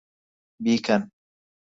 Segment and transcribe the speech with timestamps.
[0.63, 1.01] بیکەن!